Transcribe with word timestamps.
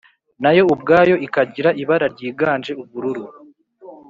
nayo 0.43 0.63
ubwayo 0.73 1.15
ikagira 1.27 1.69
ibara 1.81 2.07
ryiganje 2.13 2.71
ubururu 2.81 3.23